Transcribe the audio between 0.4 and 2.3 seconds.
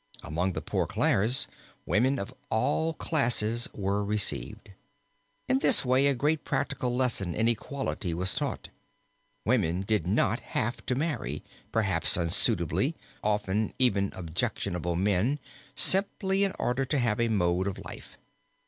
the Poor Clares women